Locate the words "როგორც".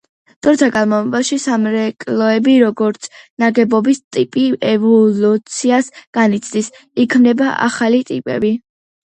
2.63-3.05